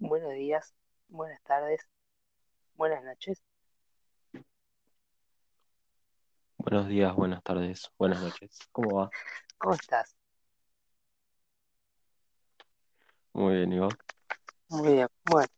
[0.00, 0.74] Buenos días,
[1.08, 1.80] buenas tardes,
[2.74, 3.42] buenas noches.
[6.56, 8.60] Buenos días, buenas tardes, buenas noches.
[8.70, 9.10] ¿Cómo va?
[9.58, 10.14] ¿Cómo estás?
[13.32, 13.92] Muy bien, ¿y vos?
[14.68, 15.08] Muy bien.
[15.24, 15.48] Bueno,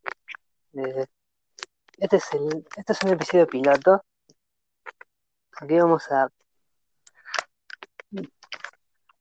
[0.72, 1.04] eh,
[1.98, 4.02] este es el, este es un episodio piloto.
[5.60, 6.30] Aquí vamos a.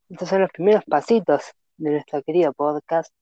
[0.08, 1.44] Estos son los primeros pasitos
[1.76, 3.14] de nuestra querida podcast.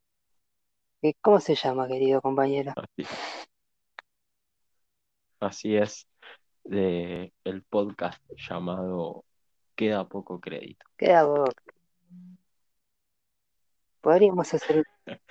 [1.03, 2.73] Eh, ¿Cómo se llama, querido compañero?
[2.75, 3.07] Así,
[5.39, 6.07] así es,
[6.63, 9.23] de el podcast llamado
[9.75, 10.83] Queda poco crédito.
[10.97, 11.49] Queda vos.
[14.01, 14.83] Podríamos hacer,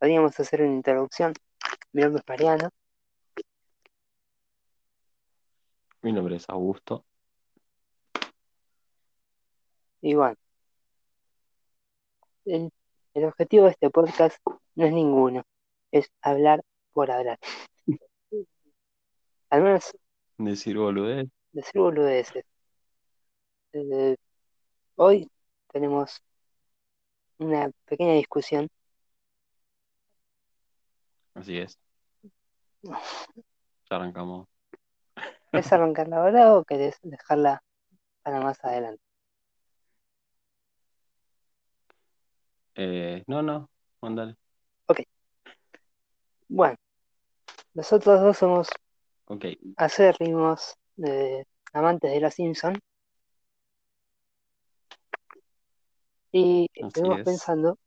[0.00, 1.32] podríamos hacer una introducción.
[1.92, 2.70] Mi nombre es Mariano.
[6.02, 7.04] Mi nombre es Augusto.
[10.00, 10.36] Y bueno,
[12.44, 12.72] el,
[13.14, 14.38] el objetivo de este podcast
[14.78, 15.42] no es ninguno.
[15.92, 16.62] Es hablar
[16.94, 17.38] por hablar.
[19.50, 19.92] Al menos
[20.38, 21.28] Decir boludez.
[21.52, 22.44] decir boludeces.
[23.72, 24.16] Eh,
[24.96, 25.28] hoy
[25.72, 26.22] tenemos
[27.38, 28.68] una pequeña discusión.
[31.34, 31.78] Así es.
[32.82, 34.46] Ya arrancamos.
[35.50, 37.62] ¿Querés arrancarla ahora o querés dejarla
[38.22, 39.02] para más adelante?
[42.74, 43.68] Eh, no, no,
[44.88, 45.08] mándale.
[46.48, 46.76] Bueno,
[47.74, 48.68] nosotros dos somos
[49.26, 49.44] Ok,
[49.76, 52.74] acérrimos eh, amantes de los Simpson
[56.32, 57.24] y Así estuvimos es.
[57.24, 57.78] pensando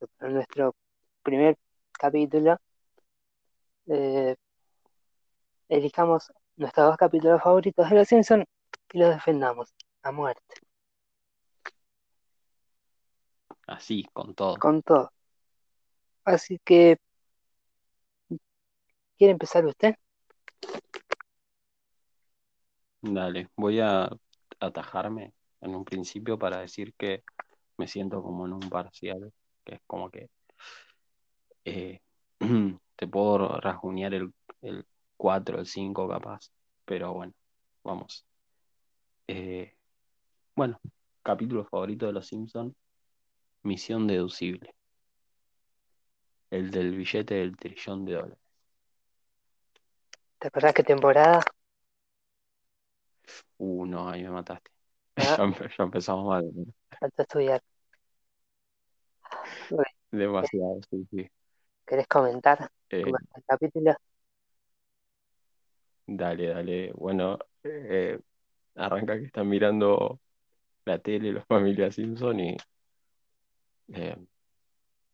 [0.00, 0.74] que para nuestro
[1.22, 1.56] primer
[1.92, 2.58] capítulo
[3.86, 4.36] eh,
[5.68, 8.44] elijamos nuestros dos capítulos favoritos de los Simpson
[8.92, 10.54] y los defendamos a muerte,
[13.66, 14.58] así, con todo.
[14.58, 15.10] con todo.
[16.24, 16.98] Así que,
[19.16, 19.94] ¿quiere empezar usted?
[23.00, 24.08] Dale, voy a
[24.60, 27.24] atajarme en un principio para decir que
[27.76, 29.32] me siento como en un parcial,
[29.64, 30.30] que es como que
[31.64, 32.00] eh,
[32.96, 36.50] te puedo rasguñar el, el 4, el 5 capaz,
[36.84, 37.32] pero bueno,
[37.82, 38.24] vamos.
[39.26, 39.74] Eh,
[40.54, 40.80] bueno,
[41.22, 42.74] capítulo favorito de Los Simpson,
[43.62, 44.74] Misión Deducible,
[46.52, 48.38] el del billete del trillón de dólares.
[50.38, 51.40] ¿Te acordás qué temporada?
[53.58, 54.70] Uh, no, ahí me mataste.
[55.16, 55.38] Ah.
[55.38, 56.50] Ya, empe- ya empezamos mal.
[56.98, 57.60] Falta estudiar.
[60.10, 61.28] Demasiado, sí, sí.
[61.86, 62.58] ¿Querés comentar
[62.90, 63.04] Eh,
[63.36, 63.94] el capítulo?
[66.06, 66.92] Dale, dale.
[66.94, 68.18] Bueno, eh,
[68.76, 70.20] arranca que están mirando
[70.86, 72.56] la tele, los familias Simpson y
[73.94, 74.16] eh,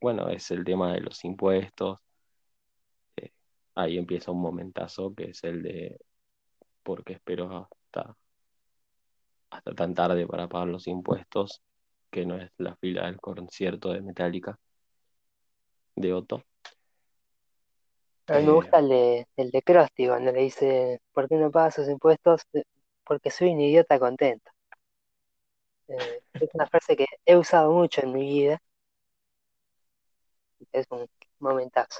[0.01, 1.99] bueno, es el tema de los impuestos.
[3.17, 3.31] Eh,
[3.75, 5.99] ahí empieza un momentazo que es el de
[6.83, 8.15] por qué espero hasta,
[9.51, 11.61] hasta tan tarde para pagar los impuestos,
[12.11, 14.57] que no es la fila del concierto de Metallica
[15.95, 16.43] de Otto.
[18.29, 21.35] A mí me Eh, gusta el de, el de Krusty cuando le dice, ¿por qué
[21.35, 22.41] no pagas sus impuestos?
[22.53, 22.63] Eh,
[23.05, 24.49] Porque soy un idiota contento.
[25.87, 28.59] Eh, es una frase que he usado mucho en mi vida.
[30.71, 31.07] Es un
[31.39, 31.99] momentazo.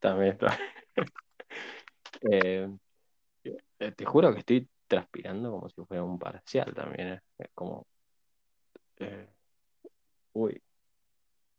[0.00, 0.58] También está.
[2.22, 2.66] Eh,
[3.44, 7.08] eh, te juro que estoy transpirando como si fuera un parcial también.
[7.08, 7.20] eh.
[7.38, 7.86] Es como.
[8.96, 9.28] eh,
[10.32, 10.60] uy,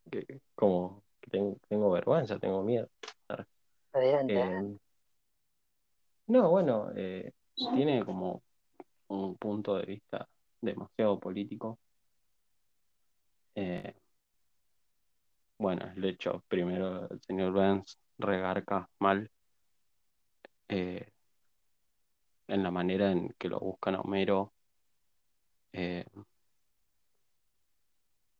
[0.09, 2.89] que, como que tengo, tengo vergüenza, tengo miedo.
[3.93, 4.79] Adelante.
[6.25, 6.91] No, bueno,
[7.73, 8.41] tiene como
[9.07, 10.27] un punto de vista
[10.59, 11.79] demasiado político.
[13.55, 13.93] Eh,
[15.57, 19.29] bueno, el hecho, primero, el señor Vance regarca mal
[20.69, 21.11] eh,
[22.47, 24.53] en la manera en que lo buscan a Homero.
[25.73, 26.05] Eh,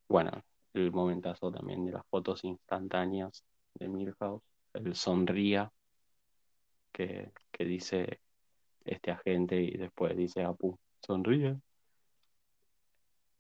[0.08, 0.32] bueno,
[0.74, 3.44] el momentazo también de las fotos instantáneas
[3.76, 4.44] de Milhouse,
[4.74, 5.72] el sonría
[6.92, 8.22] que, que dice
[8.86, 11.60] este agente y después dice Apu, sonríe.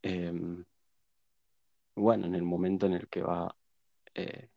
[0.03, 0.31] Eh,
[1.95, 3.55] bueno, en el momento en el que va
[4.17, 4.49] eh,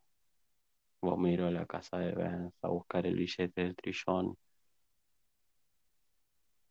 [1.01, 4.37] Homero a la casa de Vance a buscar el billete del trillón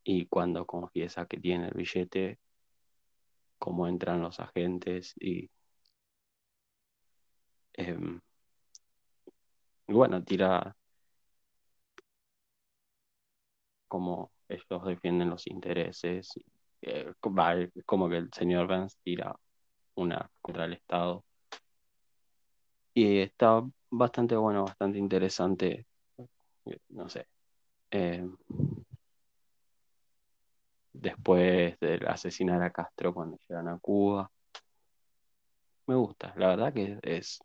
[0.03, 2.39] y cuando confiesa que tiene el billete,
[3.59, 5.49] cómo entran los agentes y
[7.77, 8.19] em,
[9.87, 10.75] bueno, tira
[13.87, 16.31] como ellos defienden los intereses.
[16.81, 17.13] eh,
[17.85, 19.35] como que el señor Vance tira
[19.95, 21.25] una contra el Estado.
[22.99, 25.85] Y está bastante bueno, bastante interesante.
[26.89, 27.27] No sé.
[27.91, 28.29] Eh,
[30.91, 34.29] después de asesinar a Castro cuando llegan a Cuba.
[35.87, 37.39] Me gusta, la verdad que es.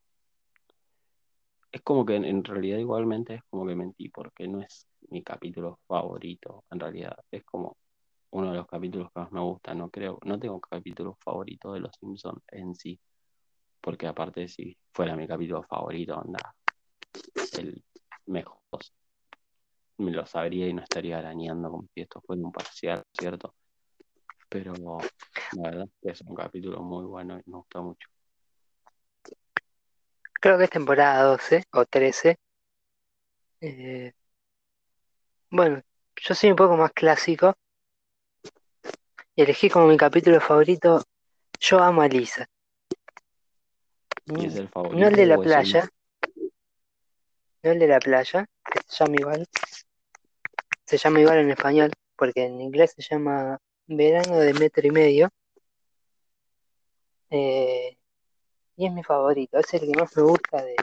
[1.71, 5.79] Es como que en, realidad igualmente es como que mentí, porque no es mi capítulo
[5.87, 7.17] favorito, en realidad.
[7.31, 7.77] Es como
[8.31, 11.79] uno de los capítulos que más me gusta, no creo, no tengo capítulo favorito de
[11.79, 12.99] Los Simpsons en sí,
[13.85, 16.55] porque aparte si fuera mi capítulo favorito, anda,
[17.59, 17.85] el
[18.25, 18.81] mejor,
[19.99, 23.55] me lo sabría y no estaría arañando como si esto fuera un parcial, ¿cierto?
[24.49, 24.73] Pero
[25.53, 28.09] la verdad es un capítulo muy bueno y me gusta mucho.
[30.41, 32.39] Creo que es temporada 12 o 13.
[33.61, 34.13] Eh,
[35.51, 35.83] bueno,
[36.17, 37.55] yo soy un poco más clásico
[39.37, 41.05] y elegí como mi capítulo favorito
[41.61, 42.49] Yo amo a Lisa.
[44.27, 44.99] ¿Y es el favorito?
[44.99, 45.89] No el de la el- playa,
[47.63, 49.47] no el de la playa, que se llama igual.
[50.87, 55.31] Se llama igual en español, porque en inglés se llama Verano de metro y medio.
[57.31, 57.97] Eh,
[58.77, 60.77] y es mi favorito, es el que más me gusta de,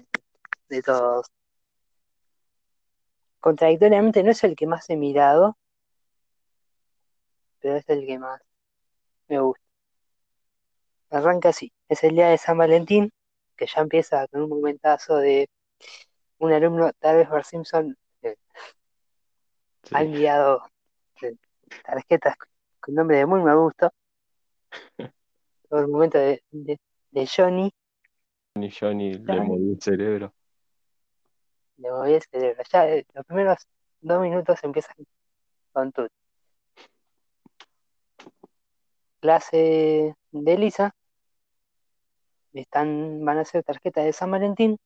[0.70, 1.28] de todos.
[3.40, 5.58] Contradictoriamente no es el que más he mirado,
[7.60, 8.42] pero es el que más
[9.28, 9.64] me gusta.
[11.10, 13.12] Arranca así, es el día de San Valentín,
[13.56, 15.50] que ya empieza con un momentazo de
[16.40, 18.36] un alumno, tal vez Bart Simpson, eh,
[19.84, 20.64] Sí, ha enviado
[21.22, 21.36] eh,
[21.84, 22.36] tarjetas
[22.80, 23.92] con nombre de muy mal gusto.
[25.70, 26.80] Todo el momento de, de-
[27.12, 27.72] de Johnny,
[28.56, 30.34] Johnny Johnny le movió el cerebro.
[31.78, 32.64] le moví el cerebro.
[32.72, 33.58] Ya eh, los primeros
[34.02, 34.96] dos minutos empiezan
[35.74, 36.08] con tu
[39.20, 40.94] clase de Lisa.
[42.54, 44.78] Están, van a hacer tarjetas de San Valentín.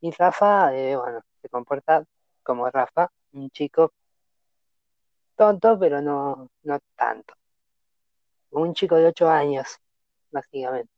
[0.00, 2.04] Y Rafa, eh, bueno, se comporta
[2.42, 3.92] como Rafa, un chico
[5.36, 7.34] tonto, pero no, no tanto.
[8.50, 9.78] Un chico de 8 años,
[10.30, 10.90] básicamente.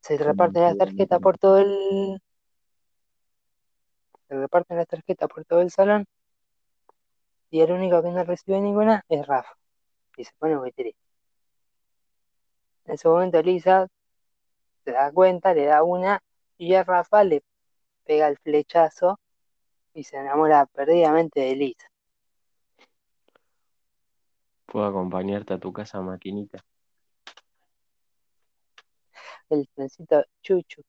[0.00, 2.20] Se reparten las tarjetas por todo el.
[4.28, 6.06] Se reparten las tarjetas por todo el salón.
[7.50, 9.54] Y el único que no recibe ninguna es Rafa.
[10.16, 11.01] Y se pone muy triste.
[12.84, 13.88] En ese momento Lisa
[14.84, 16.20] se da cuenta, le da una,
[16.58, 17.42] y a Rafa le
[18.04, 19.18] pega el flechazo
[19.94, 21.88] y se enamora perdidamente de Lisa.
[24.66, 26.64] Puedo acompañarte a tu casa, maquinita.
[29.50, 30.82] El trencito chuchu,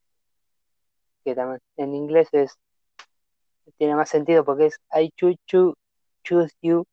[1.24, 2.58] que también en inglés es
[3.78, 5.74] tiene más sentido porque es I chuchu
[6.24, 6.86] choose you,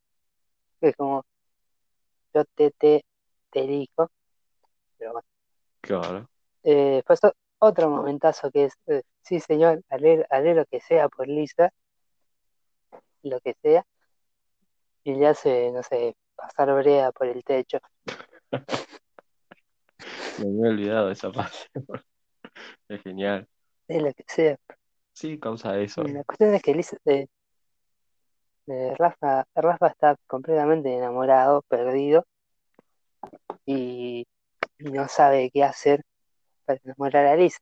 [0.81, 1.25] que es como
[2.35, 3.05] yo te te
[3.51, 4.11] te elijo.
[5.01, 5.27] Pero bueno.
[5.81, 6.29] Claro.
[6.63, 7.33] Eh, o-
[7.67, 11.73] otro momentazo que es, eh, sí señor, haré, haré lo que sea por Lisa,
[13.23, 13.87] lo que sea,
[15.05, 17.79] y le hace, no sé, pasar brea por el techo.
[20.39, 21.57] Me había olvidado de esa parte.
[22.89, 23.49] Es genial.
[23.89, 24.59] Es lo que sea.
[25.13, 26.03] Sí, causa eso.
[26.03, 27.27] La cuestión es que Lisa, eh,
[28.67, 32.27] eh, Rafa, Rafa está completamente enamorado, perdido,
[33.65, 34.27] y,
[34.81, 36.05] y no sabe qué hacer
[36.65, 37.59] para enamorar a Lisa.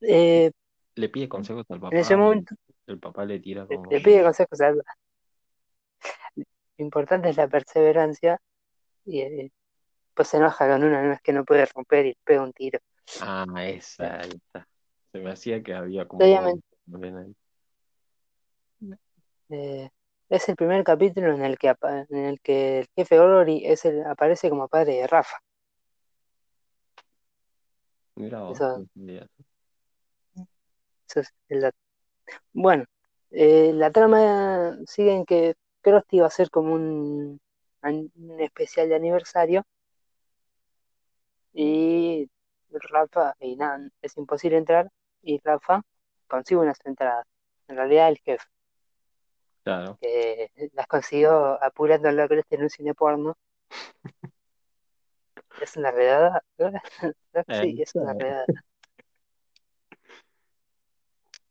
[0.00, 0.50] Eh,
[0.94, 1.94] Le pide consejos al papá.
[1.94, 2.54] en ese momento
[2.86, 3.90] El papá le tira como.
[3.90, 4.84] le pide consejos a Lo
[6.76, 8.40] importante es la perseverancia
[9.04, 9.52] y eh,
[10.14, 12.80] pues se enoja con una no es que no puede romper y pega un tiro.
[13.20, 14.66] Ah, esa, ahí está.
[15.12, 16.24] Se me hacía que había como.
[16.24, 16.64] Obviamente.
[19.50, 19.90] Eh,
[20.32, 24.02] es el primer capítulo en el que en el que el jefe Gregory es el,
[24.06, 25.36] aparece como padre de Rafa.
[28.14, 28.86] Mira vos, Eso-.
[31.06, 31.76] Eso es el dato.
[32.54, 32.86] Bueno,
[33.30, 37.38] eh, la trama sigue en que Krusty va a ser como un
[38.40, 39.66] especial de aniversario
[41.52, 42.30] y
[42.70, 45.82] Rafa, y nada, es imposible entrar y Rafa
[46.26, 47.26] consigue unas entradas.
[47.68, 48.46] En realidad el jefe,
[49.64, 49.96] Claro.
[50.00, 53.36] que las consiguió apurándolo a Krusty en un cine porno.
[55.60, 56.42] Es una redada.
[57.48, 58.46] Sí, es una Eh, redada.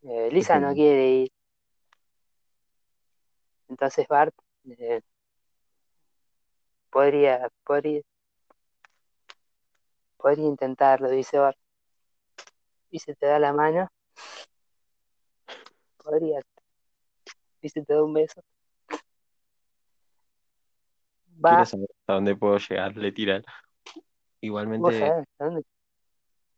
[0.04, 1.32] Eh, Lisa no quiere ir.
[3.70, 4.34] Entonces Bart
[4.80, 5.02] eh,
[6.90, 8.02] podría, podría,
[10.18, 11.58] podría intentarlo, dice Bart.
[12.90, 13.90] Y se te da la mano.
[16.04, 16.42] Podría.
[17.62, 18.42] Y se te da un beso.
[21.44, 23.44] Va, saber hasta dónde puedo llegar, le tiran.
[23.44, 24.04] Vos
[24.42, 25.26] Igualmente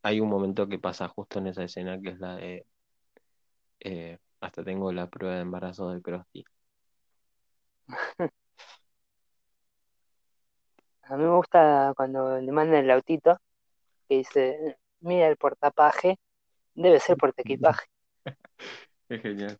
[0.02, 2.66] hay un momento que pasa justo en esa escena que es la de
[3.80, 6.44] eh, hasta tengo la prueba de embarazo de Krusty.
[11.06, 13.38] A mí me gusta cuando le mandan el autito
[14.08, 16.18] que dice, mira el portapaje,
[16.74, 17.86] debe ser portaequipaje.
[19.08, 19.58] Es genial.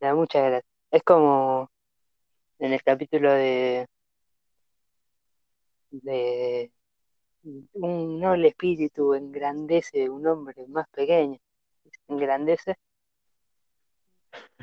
[0.00, 0.68] Da, le da mucha gracia.
[0.90, 1.70] Es como
[2.58, 3.86] en el capítulo de,
[5.90, 6.70] de
[7.74, 11.38] un noble espíritu engrandece un hombre más pequeño.
[12.08, 12.76] Engrandece.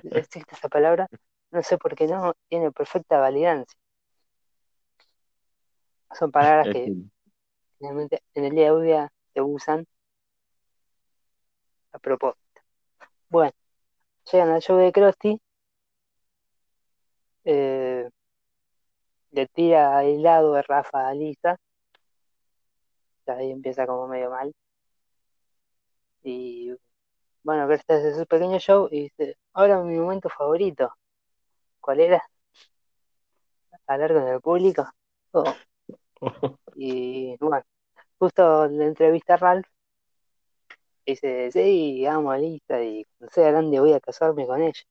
[0.04, 1.08] ¿Existe esa palabra?
[1.52, 3.78] No sé por qué no, tiene perfecta validancia.
[6.18, 6.94] Son palabras Es que
[7.80, 9.88] realmente en el día a día se usan
[11.92, 12.62] a propósito.
[13.30, 13.54] Bueno,
[14.32, 15.40] llegan al show de Krusty,
[17.46, 18.10] eh,
[19.32, 21.58] le tira helado de Rafa a Lisa,
[23.28, 24.54] ahí empieza como medio mal.
[26.24, 26.74] Y
[27.44, 30.94] bueno, Krusty hace su pequeño show y dice, ahora mi momento favorito.
[31.82, 32.24] ¿Cuál era?
[33.88, 34.90] Hablar con el público.
[35.32, 35.44] Oh,
[36.76, 37.64] Y bueno,
[38.20, 39.68] justo le entrevista a Ralph
[41.06, 44.82] dice, sí, amo a Lisa y cuando sea grande voy a casarme con ella.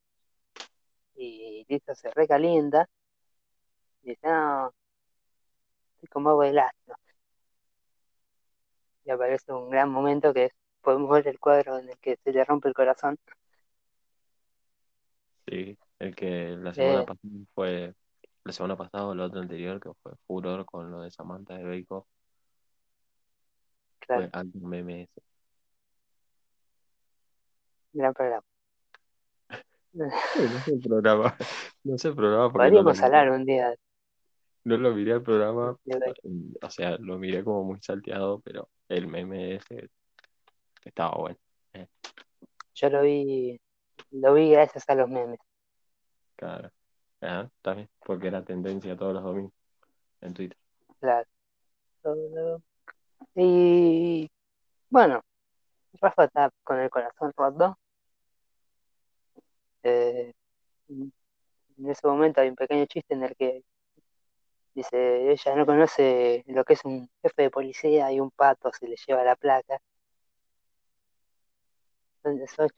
[1.14, 2.86] Y Lisa se recalienta
[4.02, 4.72] y dice, no,
[5.94, 6.94] estoy como agua de astro.
[9.04, 12.32] Y aparece un gran momento que es, podemos ver el cuadro en el que se
[12.32, 13.16] le rompe el corazón.
[15.46, 17.94] Sí, el que la semana Eh, pasada fue,
[18.44, 21.64] la semana pasada o la otra anterior, que fue furor con lo de Samantha de
[21.64, 22.04] Bacon,
[24.00, 25.22] claro, fue alto meme ese.
[27.92, 28.44] Gran programa.
[29.94, 30.08] No
[30.64, 31.36] sé el programa,
[31.84, 33.74] no sé el programa no Podríamos miré, hablar un día
[34.64, 36.14] no lo miré el programa, de
[36.62, 39.90] o sea, lo miré como muy salteado, pero el meme ese
[40.84, 41.38] estaba bueno.
[41.72, 41.88] Eh,
[42.74, 43.60] Yo lo vi,
[44.12, 45.40] lo vi gracias a los memes.
[46.36, 46.70] claro.
[47.20, 49.52] Ah, está bien, porque era tendencia todos los domingos
[50.20, 50.58] en Twitter.
[50.98, 51.28] Claro.
[53.36, 54.28] Y
[54.90, 55.22] bueno,
[56.00, 57.78] Rafa está con el corazón roto.
[59.82, 60.32] Eh,
[60.88, 61.12] en
[61.90, 63.64] ese momento hay un pequeño chiste en el que
[64.74, 68.86] dice, ella no conoce lo que es un jefe de policía y un pato se
[68.88, 69.78] le lleva la placa.
[72.22, 72.70] Son esos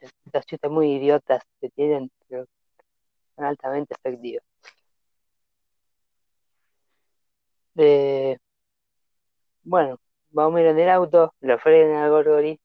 [0.47, 2.47] chistes muy idiotas que tienen, pero
[3.37, 4.45] son altamente efectivos.
[7.77, 8.37] Eh,
[9.65, 9.99] bueno,
[10.31, 12.61] vamos a ir en el auto, lo frenan al Gorgori,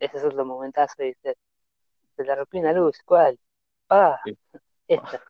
[0.00, 1.36] ese es otro momentazo, y dice,
[2.16, 3.38] se le rompió una luz, ¿cuál?
[3.90, 4.36] Ah, Sí.
[4.88, 5.22] esta.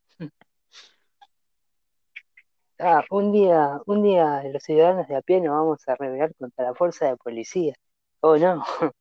[2.80, 6.64] Ah, un día, un día los ciudadanos de a pie nos vamos a rebelar contra
[6.66, 7.74] la fuerza de policía.
[8.20, 8.64] Oh no,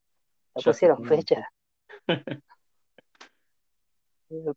[0.56, 1.18] Ya se pusieron fue.
[1.18, 1.48] fecha.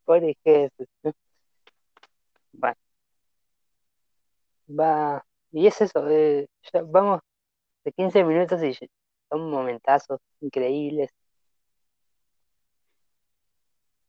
[0.04, 0.86] Pobre jefe.
[2.52, 2.76] Bueno,
[4.68, 5.24] va.
[5.52, 7.20] Y es eso, eh, ya vamos
[7.84, 8.74] de 15 minutos y
[9.28, 11.10] son momentazos increíbles.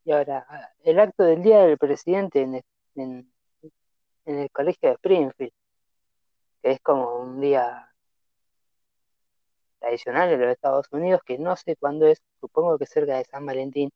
[0.04, 0.46] Y ahora,
[0.84, 2.62] el acto del día del presidente en
[2.94, 3.32] en,
[4.26, 5.52] en el colegio de Springfield,
[6.62, 7.88] que es como un día
[9.80, 13.46] tradicional de los Estados Unidos, que no sé cuándo es, supongo que cerca de San
[13.46, 13.90] Valentín,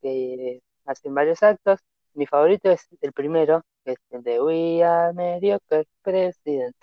[0.00, 1.80] que hacen varios actos.
[2.14, 6.74] Mi favorito es el primero, que es el de We are mediocre president.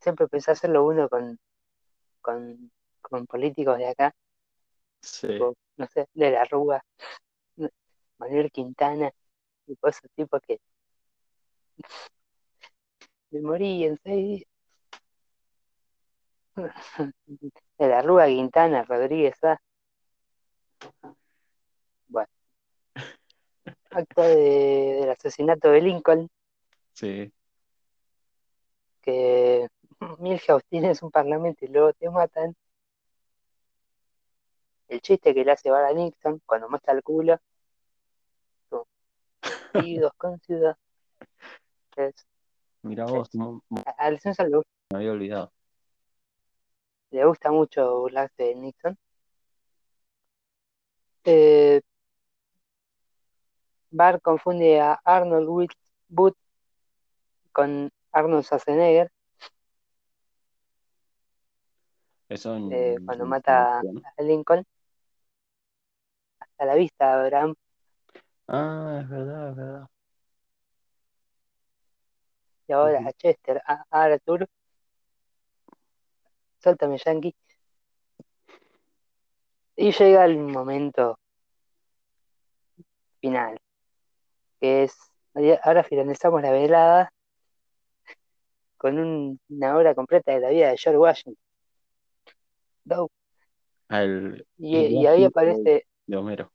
[0.00, 1.38] Siempre pensé hacerlo uno con,
[3.10, 4.14] con políticos de acá,
[5.02, 6.82] Sí, tipo, no sé, de la Rúa,
[8.18, 9.10] Manuel Quintana,
[9.66, 10.60] y esos tipos que
[13.30, 14.44] me morí en seis
[17.26, 17.52] días.
[17.78, 19.58] De la Rúa, Quintana, Rodríguez, ah.
[22.08, 22.28] Bueno,
[23.90, 26.28] acto de, del asesinato de Lincoln,
[26.92, 27.32] sí.
[29.00, 29.68] que
[30.18, 32.54] Milhouse tienes un parlamento y luego te matan.
[34.90, 37.38] El chiste que le hace Bara Nixon cuando muestra el culo.
[39.72, 40.76] Unidos con ciudad.
[41.96, 42.26] Es-
[42.82, 43.28] Mira vos,
[43.86, 45.52] a- al Simpson le, gusta- me había olvidado.
[47.12, 48.98] le gusta mucho burlarse de Nixon.
[51.24, 51.80] Eh,
[53.92, 55.68] Bart confunde a Arnold
[56.08, 56.36] Booth
[57.52, 59.10] con Arnold Schwarzenegger
[62.28, 64.64] Eso en, eh, cuando mata a Lincoln.
[66.60, 67.54] Hasta la vista, Abraham.
[68.46, 69.86] Ah, es verdad, es verdad.
[72.68, 74.46] y ahora a Chester, a, a Arthur,
[76.58, 77.34] suéltame Yankee.
[79.76, 81.18] Y llega el momento
[83.22, 83.58] final,
[84.60, 84.94] que es,
[85.64, 87.10] ahora finalizamos la velada
[88.76, 91.36] con un- una obra completa de la vida de George Washington.
[93.88, 96.52] Al, Y, ahí aparece, de Homero.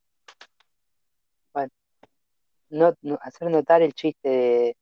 [1.53, 1.71] bueno,
[2.69, 4.75] no, no- hacer notar el chiste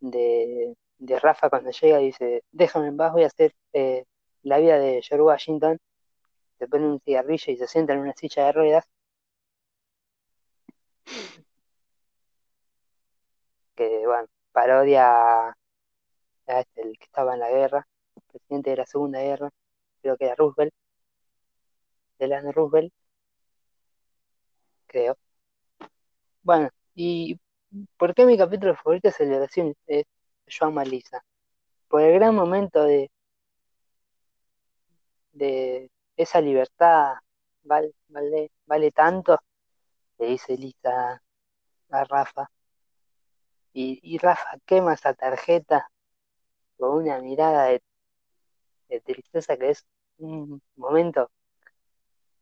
[0.00, 4.04] de, de, Rafa cuando llega y dice, déjame en paz, voy a hacer eh,
[4.42, 5.78] la vida de George Washington.
[6.58, 8.84] Se pone un cigarrillo y se sienta en una silla de ruedas,
[13.74, 15.56] que, bueno, parodia a,
[16.46, 17.86] este, el que estaba en la guerra,
[18.30, 19.50] presidente de la Segunda Guerra,
[20.02, 20.74] creo que era Roosevelt,
[22.18, 22.92] Delano Roosevelt,
[24.92, 25.16] creo.
[26.42, 27.38] Bueno, y
[27.96, 29.76] ¿por qué mi capítulo favorito de Simpsons?
[29.86, 30.04] Es
[30.48, 31.22] Joan Malisa.
[31.88, 33.10] Por el gran momento de,
[35.32, 37.14] de esa libertad,
[37.64, 37.92] vale,
[38.66, 39.38] vale, tanto,
[40.18, 41.22] le dice Lisa
[41.90, 42.50] a Rafa.
[43.74, 45.88] Y, y Rafa quema esa tarjeta
[46.78, 47.82] con una mirada de,
[48.88, 49.84] de tristeza que es
[50.18, 51.30] un momento,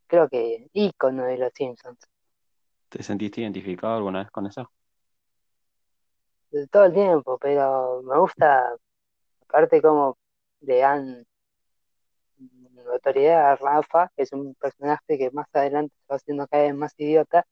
[0.07, 1.99] creo que ícono de los Simpsons.
[2.91, 4.71] ¿Te sentiste identificado alguna vez con eso?
[6.71, 8.75] Todo el tiempo, pero me gusta,
[9.49, 10.19] aparte cómo
[10.63, 11.27] le dan
[12.85, 16.75] notoriedad a Rafa, que es un personaje que más adelante se va haciendo cada vez
[16.75, 17.47] más idiota,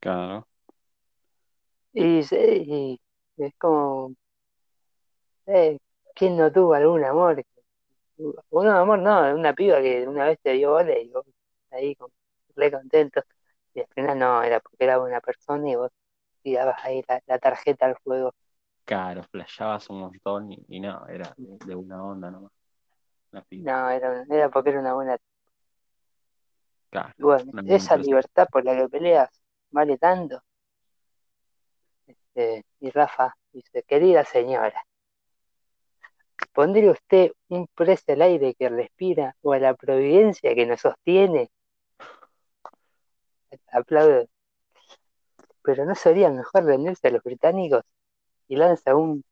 [0.00, 0.46] Claro.
[1.92, 3.00] y, sí, y
[3.36, 4.14] es como,
[5.46, 5.78] eh,
[6.14, 7.44] ¿quién no tuvo algún amor?
[8.50, 11.26] Un amor no, una piba que una vez te dio bola y vos
[11.70, 11.96] ahí
[12.56, 13.22] re contento,
[13.74, 15.90] y al final no, era porque era una persona y vos
[16.42, 18.34] tirabas ahí la, la tarjeta al juego.
[18.84, 22.52] Claro, flasheabas un montón y, y no, era de, de una onda nomás.
[23.50, 25.16] No, era, era porque era una buena
[26.90, 29.30] Claro, bueno, una esa libertad por la que peleas
[29.70, 30.42] vale tanto.
[32.06, 34.84] Este, y Rafa dice, querida señora,
[36.52, 41.50] ¿pondría usted un precio al aire que respira o a la providencia que nos sostiene?
[43.72, 44.28] Aplaude.
[45.62, 47.82] Pero ¿no sería mejor rendirse a los británicos?
[48.48, 49.24] Y lanza un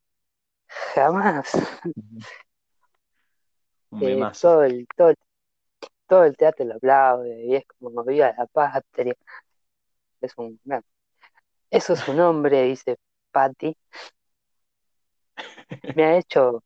[0.94, 1.52] jamás.
[3.90, 5.14] Un Eh, todo, el, todo,
[6.06, 9.14] todo el teatro lo aplaude y es como viva la patria.
[10.20, 10.82] Es un, no.
[11.70, 12.98] Eso es un hombre, dice
[13.32, 13.76] Patty.
[15.94, 16.62] Me ha hecho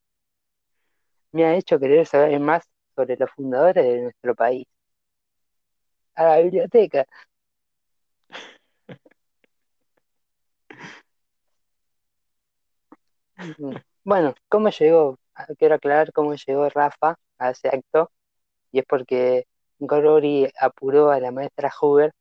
[1.32, 4.66] me ha hecho querer saber más sobre los fundadores de nuestro país.
[6.14, 7.06] A la biblioteca.
[14.04, 15.18] Bueno, ¿cómo llegó?
[15.34, 18.10] Ah, Quiero aclarar cómo llegó Rafa a ese acto,
[18.70, 19.46] y es porque
[19.78, 22.12] Gregory apuró a la maestra Hoover,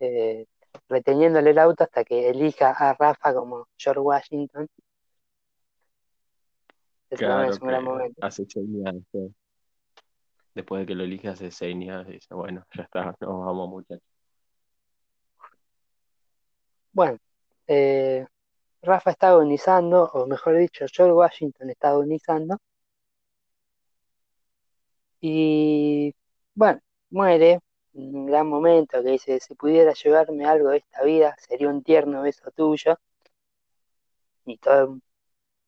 [0.00, 0.46] eh,
[0.88, 4.68] reteniéndole el auto hasta que elija a Rafa como George Washington.
[7.10, 8.26] Es Claro un gran que momento.
[8.26, 9.32] hace después.
[10.54, 14.02] Después de que lo elige hace señas, dice, bueno, ya está, nos vamos muchachos.
[16.92, 17.18] Bueno,
[17.66, 18.26] eh,
[18.86, 22.58] Rafa está agonizando, o mejor dicho, George Washington está agonizando,
[25.20, 26.14] y
[26.54, 27.60] bueno, muere.
[27.94, 32.22] Un gran momento que dice, si pudiera llevarme algo de esta vida, sería un tierno
[32.22, 32.98] beso tuyo.
[34.46, 34.98] Y, todo,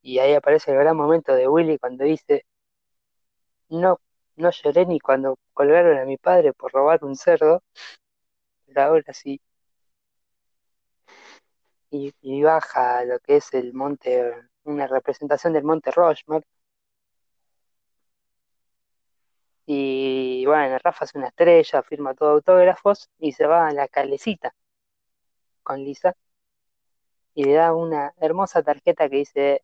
[0.02, 2.46] y ahí aparece el gran momento de Willy cuando dice,
[3.70, 3.98] no,
[4.36, 7.62] no lloré ni cuando colgaron a mi padre por robar un cerdo,
[8.66, 9.40] pero ahora sí.
[11.90, 14.32] Y, baja lo que es el monte,
[14.64, 16.46] una representación del monte Rushmore.
[19.66, 24.54] Y bueno, Rafa es una estrella, firma todo autógrafos y se va a la calecita
[25.62, 26.14] con Lisa
[27.34, 29.62] y le da una hermosa tarjeta que dice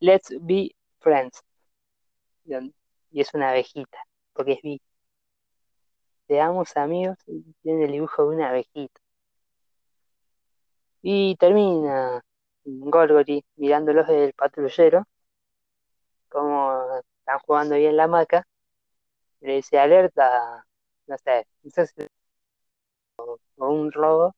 [0.00, 1.42] Let's be friends.
[2.44, 3.98] Y es una abejita,
[4.32, 4.80] porque es bi.
[6.28, 9.00] Seamos amigos y tiene el dibujo de una abejita.
[11.04, 12.20] Y termina
[12.64, 15.04] Gorgory mirándolos del patrullero,
[16.28, 18.46] como están jugando ahí en la hamaca.
[19.40, 20.64] y Le dice alerta,
[21.06, 21.46] no sé,
[23.16, 24.34] o, o un robo,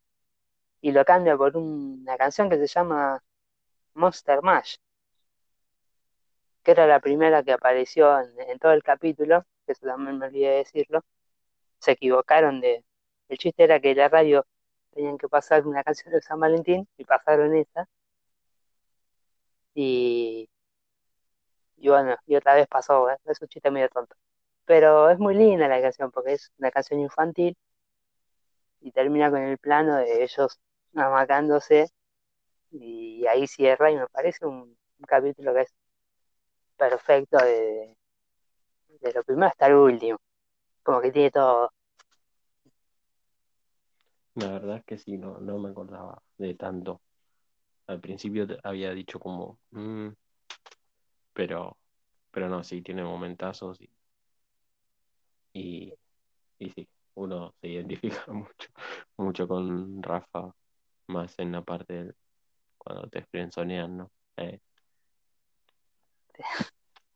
[0.82, 3.22] y lo cambia por una canción que se llama
[3.94, 4.76] Monster Mash,
[6.62, 10.26] que era la primera que apareció en, en todo el capítulo, que eso también me
[10.26, 11.02] olvidé de decirlo.
[11.80, 12.84] Se equivocaron de.
[13.28, 14.46] El chiste era que la radio
[14.96, 17.88] tenían que pasar una canción de San Valentín y pasaron esa.
[19.74, 20.48] Y,
[21.78, 23.16] bueno, y otra vez pasó, ¿eh?
[23.26, 24.16] es un chiste medio tonto.
[24.64, 27.56] Pero es muy linda la canción porque es una canción infantil
[28.80, 30.58] y termina con el plano de ellos
[30.94, 31.88] amacándose
[32.70, 35.74] y ahí cierra y me parece un, capítulo que es
[36.76, 37.96] perfecto de
[39.14, 40.18] lo primero hasta el último.
[40.82, 41.72] Como que tiene todo.
[44.36, 47.00] La verdad es que sí, no, no me acordaba de tanto.
[47.88, 50.10] Al principio había dicho como, "Mm",
[51.32, 51.76] pero,
[52.30, 53.90] pero no, sí, tiene momentazos y,
[55.52, 55.94] y,
[56.58, 58.68] y sí, uno se identifica mucho,
[59.18, 60.52] mucho con Rafa,
[61.08, 62.16] más en la parte del,
[62.78, 64.12] cuando te frenzonean, ¿no?
[64.38, 64.60] Eh,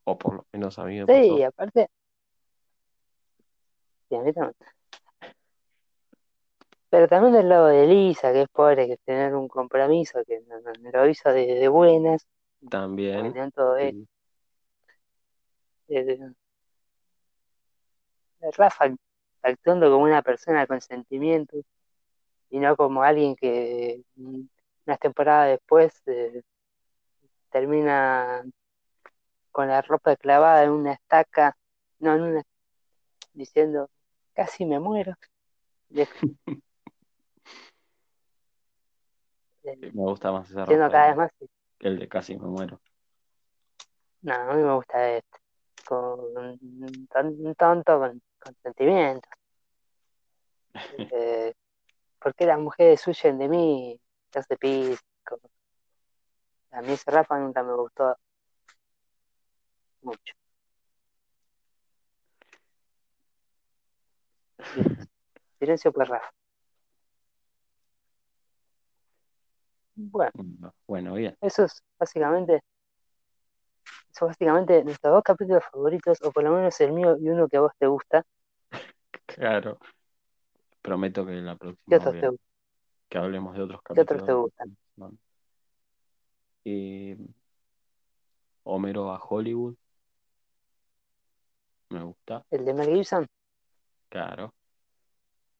[0.05, 1.45] o por lo menos a mí me Sí, pasó.
[1.45, 1.87] aparte,
[4.09, 4.55] sí, a mí también.
[6.91, 10.59] Pero también del lado de Lisa, que es pobre, que tener un compromiso, que no,
[10.59, 12.27] no- lo hizo de, de buenas,
[12.69, 14.07] También, todo sí,
[15.87, 16.19] Eh,
[18.57, 18.93] Rafa
[19.41, 21.63] actuando como una persona con sentimientos
[22.49, 24.41] y no como alguien que mm,
[24.85, 26.41] unas temporadas después eh,
[27.51, 28.43] termina
[29.51, 31.55] con la ropa clavada en una estaca,
[31.99, 32.43] no, en una,
[33.33, 33.89] diciendo,
[34.33, 35.15] casi me muero.
[35.93, 36.61] Y es como, eh,
[39.63, 41.31] me gusta más ese siendo cada vez más,
[41.79, 42.79] que el de casi me muero.
[44.21, 45.37] no, a mí me gusta este,
[45.85, 49.31] con un tonto con, con sentimientos.
[51.13, 51.53] Eh,
[52.19, 53.99] ¿por qué las mujeres huyen de mí?
[54.31, 54.99] Se hace pis.
[55.25, 55.41] como-
[56.71, 58.15] A mí ese Rafa nunca me gustó
[60.01, 60.33] mucho.
[65.59, 66.31] Silencio por Rafa.
[69.95, 70.31] Bueno,
[70.87, 72.61] Bueno, bien, eso es básicamente,
[74.11, 77.47] eso es básicamente nuestros dos capítulos favoritos, o por lo menos el mío y uno
[77.47, 78.23] que a vos te gusta.
[79.25, 79.77] claro.
[80.81, 81.55] Prometo que en la
[81.87, 82.37] ¿Qué próxima gustan?
[83.09, 84.43] que hablemos de otros ¿Qué otros te capítulos.
[84.43, 84.77] gustan?
[84.97, 85.11] ¿no?
[86.65, 87.17] Eh,
[88.63, 89.75] Homero a Hollywood,
[91.89, 93.27] me gusta, ¿El de Mel Gibson?
[94.09, 94.53] claro.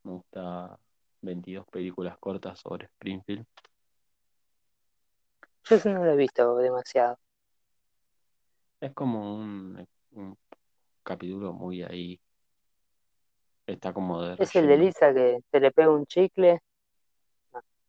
[0.04, 0.80] Me gusta
[1.22, 3.46] 22 películas cortas sobre Springfield.
[5.66, 7.18] Yo eso no lo he visto demasiado.
[8.80, 10.38] Es como un, un
[11.04, 12.20] capítulo muy ahí.
[13.68, 14.78] Está como de Es el de.
[14.78, 16.60] Lisa que se le pega un chicle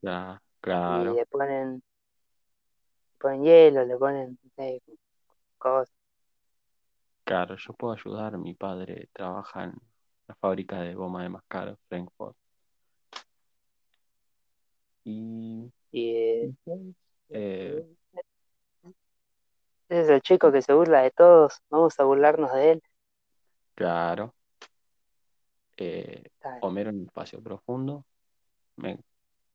[0.02, 4.80] Ya, y claro, le ponen, le ponen hielo, le ponen no
[5.58, 5.94] cosas.
[7.24, 7.56] claro.
[7.56, 8.38] Yo puedo ayudar.
[8.38, 9.74] Mi padre trabaja en
[10.28, 12.36] la fábrica de goma de mascar Frankfurt.
[15.04, 16.52] Y Y eh,
[17.32, 17.86] eh,
[19.88, 21.60] ese es el chico que se burla de todos.
[21.70, 22.82] Vamos a burlarnos de él.
[23.74, 24.34] claro,
[25.76, 26.22] eh.
[26.60, 28.04] Homero en el espacio profundo
[28.76, 28.98] me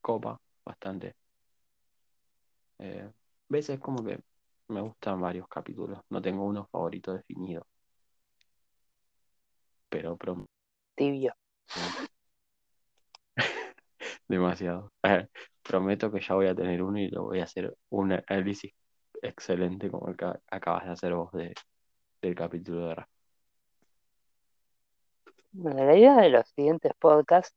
[0.02, 1.16] copa bastante.
[2.80, 3.10] Eh,
[3.50, 4.20] veces como que
[4.68, 6.00] me gustan varios capítulos.
[6.10, 7.66] No tengo uno favorito definido.
[9.90, 10.46] Pero prom-
[10.96, 11.34] Tibio.
[14.28, 14.92] demasiado.
[15.68, 18.74] Prometo que ya voy a tener uno y lo voy a hacer un análisis
[19.22, 21.54] excelente como el que acabas de hacer vos de,
[22.22, 23.10] del capítulo de Rafa.
[25.52, 27.56] Bueno, la idea de los siguientes podcasts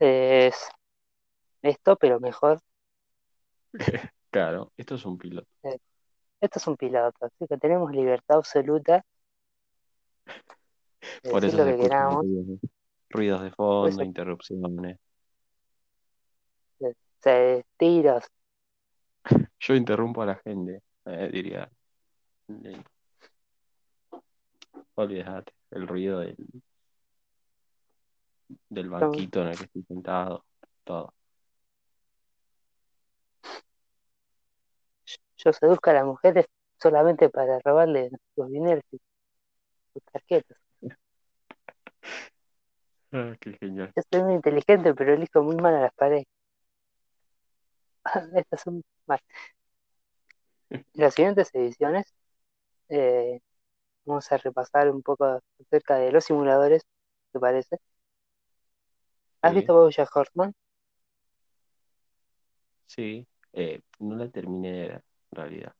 [0.00, 0.68] es
[1.62, 2.60] esto, pero mejor.
[4.30, 5.48] Claro, esto es un piloto.
[6.42, 9.02] Esto es un piloto, así que tenemos libertad absoluta
[11.30, 12.24] Por eso lo que queramos.
[13.08, 14.98] ruidos, de fondo, eso, interrupciones.
[17.26, 18.24] Eh, tiros,
[19.60, 21.68] Yo interrumpo a la gente, eh, diría.
[24.94, 26.36] Olvídate, el ruido del,
[28.68, 30.44] del banquito en el que estoy sentado,
[30.84, 31.12] todo.
[35.38, 36.46] yo seduzco a las mujeres
[36.80, 38.98] solamente para robarle los dineros y
[39.92, 40.58] sus tarjetas.
[43.12, 43.92] Ah, qué genial.
[43.96, 46.35] Yo soy muy inteligente, pero elijo muy mal a las parejas.
[48.36, 49.20] Estas son mal.
[50.94, 52.12] Las siguientes ediciones
[52.90, 53.40] eh,
[54.06, 56.84] vamos a repasar un poco acerca de los simuladores,
[57.32, 57.78] ¿te parece?
[59.40, 60.52] ¿Has Sí, visto BoJack Horseman?
[62.86, 63.26] sí.
[63.52, 65.74] Eh, no la terminé de ver, en realidad.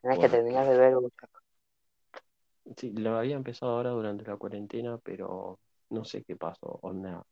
[0.00, 1.30] Tenés que terminar de ver BoJack.
[2.76, 5.58] sí, lo había empezado ahora durante la cuarentena, pero
[5.90, 6.78] no sé qué pasó.
[6.82, 7.24] Onda,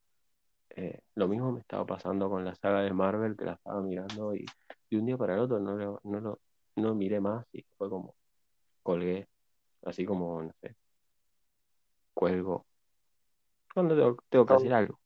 [0.77, 4.35] eh, lo mismo me estaba pasando con la saga de Marvel, que la estaba mirando
[4.35, 4.47] y
[4.91, 6.41] de un día para el otro no lo, no lo,
[6.77, 8.15] no miré más y fue como
[8.83, 9.29] colgué,
[9.85, 10.77] así como, no sé,
[12.15, 12.67] cuelgo.
[13.73, 15.01] Cuando tengo, tengo que hacer algo.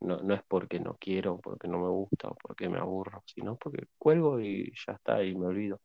[0.00, 3.56] No, no es porque no quiero, porque no me gusta o porque me aburro, sino
[3.56, 5.80] porque cuelgo y ya está, y me olvido.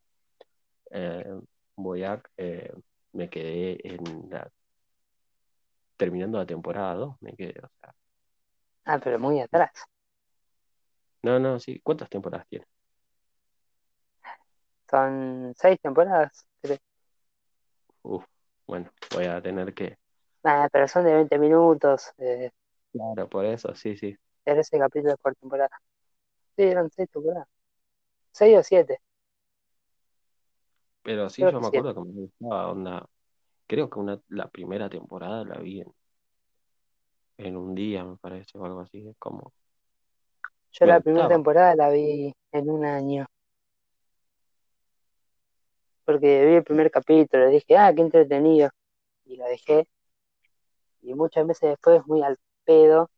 [0.91, 1.39] Eh,
[1.75, 2.73] Boyac, eh,
[3.13, 3.79] me quedé.
[5.95, 7.95] Terminando la temporada 2, me quedé, o sea.
[8.85, 9.71] Ah, pero muy atrás.
[11.23, 11.79] No, no, sí.
[11.83, 12.65] ¿Cuántas temporadas tiene?
[14.91, 16.77] Son seis temporadas, creo.
[18.03, 18.25] Uf,
[18.67, 19.97] bueno, voy a tener que.
[20.43, 22.51] Ah, pero son de 20 minutos, eh,
[22.93, 24.17] Claro, por eso, sí, sí.
[24.45, 25.69] 13 capítulos por temporada.
[26.57, 27.47] Sí, eran seis temporadas.
[28.33, 28.99] Seis o siete.
[31.03, 31.67] Pero sí, Creo yo me siete.
[31.67, 33.07] acuerdo que me gustaba, onda.
[33.67, 35.93] Creo que una, la primera temporada la vi en,
[37.45, 39.07] en un día, me parece, o algo así.
[39.07, 39.53] Es como.
[40.71, 43.25] Yo la primera temporada la vi en un año.
[46.05, 48.69] Porque vi el primer capítulo, dije, ah, qué entretenido.
[49.25, 49.87] Y lo dejé.
[51.01, 53.09] Y muchas veces después, muy al pedo,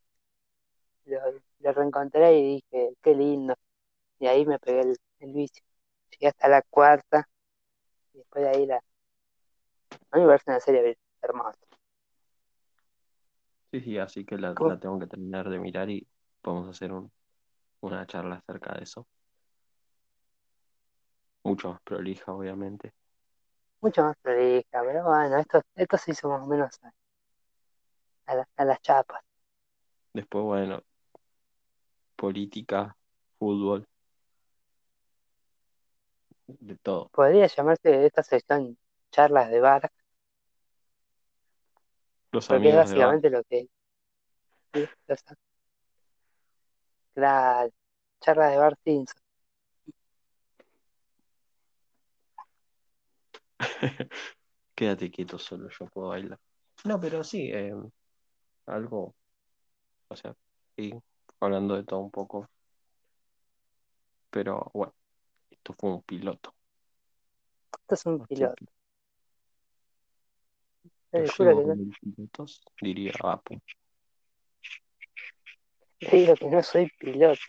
[1.06, 1.20] lo,
[1.60, 3.56] lo reencontré y dije, qué lindo.
[4.20, 5.64] Y ahí me pegué el, el vicio.
[6.12, 7.28] Llegué hasta la cuarta.
[8.14, 8.78] Y después de ahí la.
[10.12, 11.60] A mí me parece una serie hermosa.
[13.74, 16.08] Sí, sí, así que la, la tengo que terminar de mirar y
[16.44, 17.12] podemos hacer un,
[17.82, 19.08] una charla acerca de eso.
[21.44, 22.94] Mucho más prolija, obviamente.
[23.82, 26.94] Mucho más prolija, pero bueno, esto, esto se hizo más o menos a,
[28.28, 29.24] a la- a las chapas.
[30.14, 30.84] Después, bueno,
[32.16, 32.96] política,
[33.40, 33.88] fútbol,
[36.46, 37.10] de todo.
[37.10, 38.78] Podría llamarse esta sección
[39.12, 39.92] charlas de bar,
[42.34, 43.68] Los porque es amigos básicamente lo que
[44.74, 44.86] sí,
[47.14, 47.70] la
[48.22, 49.22] charla de bar Simpson.
[54.76, 56.40] Quédate quieto, solo yo puedo bailar.
[56.86, 57.72] No, pero sí, eh,
[58.66, 59.14] algo,
[60.08, 60.36] o sea,
[60.76, 60.92] sí,
[61.40, 62.50] hablando de todo un poco,
[64.32, 64.96] pero bueno,
[65.52, 66.56] esto fue un piloto.
[67.82, 68.73] Esto es un piloto.
[71.14, 71.76] Yo juro no,
[72.82, 73.62] diría Apu.
[76.00, 77.42] digo que no soy piloto.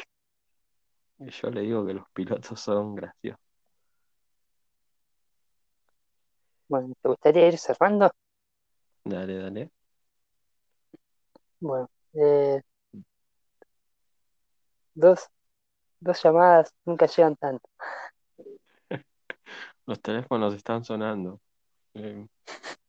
[1.19, 3.41] Y yo le digo que los pilotos son graciosos.
[6.69, 8.11] Bueno, ¿te gustaría ir cerrando?
[9.05, 9.71] Dale, dale.
[11.61, 12.61] Bueno, eh,
[14.95, 15.29] dos,
[16.01, 17.69] dos llamadas nunca llegan tanto.
[19.87, 21.41] Los teléfonos están sonando.
[21.95, 22.27] Eh,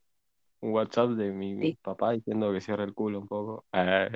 [0.65, 3.65] un WhatsApp de mi Sí, papá diciendo que cierre el culo un poco.
[3.73, 4.09] Eh,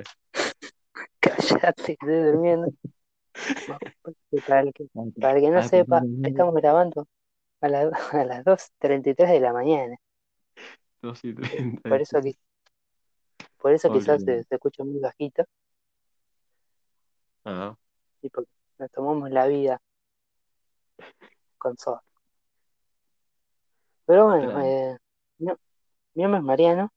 [1.20, 2.68] cállate, estoy durmiendo.
[4.46, 4.86] Para el que,
[5.20, 7.06] para el que no pues, sepa, estamos grabando
[7.62, 9.96] a, la- a las 2.33 de la mañana.
[11.02, 11.88] dos y Eh, treinta.
[11.88, 12.18] Por eso,
[13.58, 15.44] por eso quizás se, se escucha muy bajito
[17.44, 17.76] Ah,
[18.22, 19.78] y porque nos tomamos la vida
[21.58, 22.00] con sol.
[24.06, 24.96] Pero bueno, eh,
[25.38, 25.56] no,
[26.14, 26.92] mi nombre es Mariano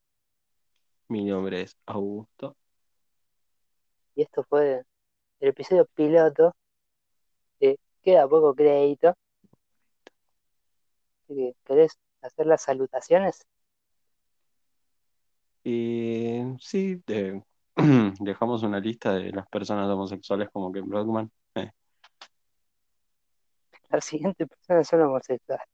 [1.08, 2.56] Mi nombre es Augusto.
[4.16, 4.84] y esto fue
[5.40, 6.56] el episodio piloto.
[7.60, 9.16] que queda poco crédito.
[11.66, 13.42] ¿querés hacer las salutaciones?
[15.64, 17.42] Y sí, de-
[18.20, 21.32] dejamos una lista de las personas homosexuales como que Brockman.
[21.56, 21.72] Eh,
[23.90, 25.66] La siguiente persona son homosexuales.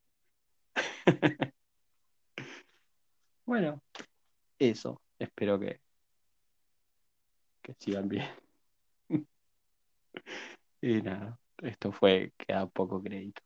[3.50, 3.82] Bueno,
[4.60, 5.02] eso.
[5.18, 5.82] Espero que,
[7.64, 8.28] que sigan bien.
[10.82, 13.42] Y nada, esto fue, queda poco crédito.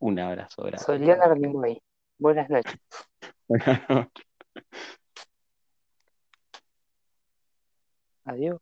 [0.00, 0.84] Un abrazo grande.
[0.84, 1.80] Soy Leonard Nimoy.
[2.18, 2.76] Buenas noches.
[3.48, 4.26] Buenas noches.
[8.24, 8.60] Adiós.